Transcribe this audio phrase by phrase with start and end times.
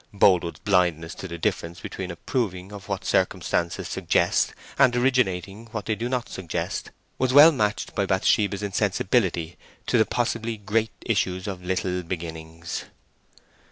[0.15, 5.93] Boldwood's blindness to the difference between approving of what circumstances suggest, and originating what they
[5.93, 6.89] do not suggest,
[7.19, 12.85] was well matched by Bathsheba's insensibility to the possibly great issues of little beginnings.